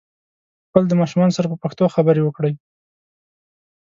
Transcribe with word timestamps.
خپل 0.67 0.83
د 0.87 0.93
ماشومانو 0.99 1.35
سره 1.37 1.47
په 1.49 1.57
پښتو 1.63 1.85
خبري 1.95 2.21
وکړئ 2.23 2.53